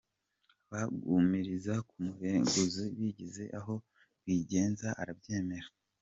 [0.71, 3.73] Bagumiriza kumureguza bigeze aho
[4.19, 5.67] Rwigenza arabyemera.